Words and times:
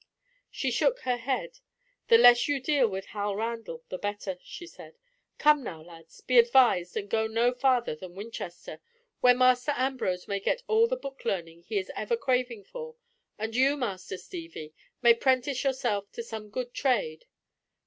She 0.49 0.71
shook 0.71 1.01
her 1.01 1.17
head. 1.17 1.59
"The 2.07 2.17
less 2.17 2.47
you 2.47 2.59
deal 2.59 2.87
with 2.87 3.05
Hal 3.13 3.35
Randall 3.35 3.83
the 3.89 3.99
better," 3.99 4.39
she 4.41 4.65
said. 4.65 4.97
"Come 5.37 5.63
now, 5.63 5.83
lads, 5.83 6.21
be 6.21 6.39
advised 6.39 6.97
and 6.97 7.07
go 7.07 7.27
no 7.27 7.53
farther 7.53 7.93
than 7.95 8.15
Winchester, 8.15 8.81
where 9.19 9.35
Master 9.35 9.73
Ambrose 9.75 10.27
may 10.27 10.39
get 10.39 10.63
all 10.65 10.87
the 10.87 10.97
book 10.97 11.23
learning 11.23 11.61
he 11.67 11.77
is 11.77 11.91
ever 11.95 12.17
craving 12.17 12.63
for, 12.63 12.95
and 13.37 13.55
you, 13.55 13.77
Master 13.77 14.17
Steevie, 14.17 14.73
may 15.03 15.13
prentice 15.13 15.63
yourself 15.63 16.11
to 16.13 16.23
some 16.23 16.49
good 16.49 16.73
trade." 16.73 17.25